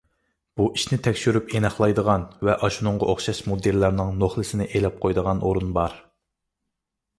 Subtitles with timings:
[0.59, 5.97] بۇ ئىشنى تەكشۈرۈپ ئېنىقلايدىغان ۋە ئاشۇنىڭغا ئوخشاش مۇدىرلارنىڭ نوخلىسىنى ئېلىپ قويىدىغان ئورۇن بار.